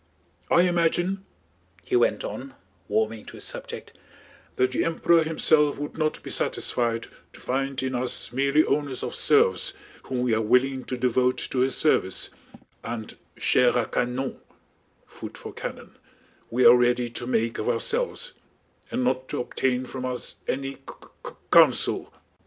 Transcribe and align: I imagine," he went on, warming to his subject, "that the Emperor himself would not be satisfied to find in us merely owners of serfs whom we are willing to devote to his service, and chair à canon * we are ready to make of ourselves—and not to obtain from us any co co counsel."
I 0.49 0.61
imagine," 0.61 1.25
he 1.83 1.95
went 1.95 2.23
on, 2.23 2.55
warming 2.87 3.23
to 3.25 3.33
his 3.33 3.43
subject, 3.43 3.91
"that 4.55 4.71
the 4.71 4.83
Emperor 4.83 5.21
himself 5.23 5.77
would 5.77 5.95
not 5.95 6.23
be 6.23 6.31
satisfied 6.31 7.05
to 7.33 7.39
find 7.39 7.83
in 7.83 7.93
us 7.93 8.33
merely 8.33 8.65
owners 8.65 9.03
of 9.03 9.13
serfs 9.13 9.75
whom 10.05 10.21
we 10.21 10.33
are 10.33 10.41
willing 10.41 10.85
to 10.85 10.97
devote 10.97 11.37
to 11.51 11.59
his 11.59 11.77
service, 11.77 12.31
and 12.83 13.15
chair 13.37 13.73
à 13.73 13.85
canon 13.91 14.39
* 15.99 16.49
we 16.49 16.65
are 16.65 16.75
ready 16.75 17.07
to 17.11 17.27
make 17.27 17.59
of 17.59 17.69
ourselves—and 17.69 19.03
not 19.03 19.27
to 19.27 19.39
obtain 19.39 19.85
from 19.85 20.03
us 20.05 20.37
any 20.47 20.77
co 20.83 21.11
co 21.21 21.37
counsel." 21.51 22.11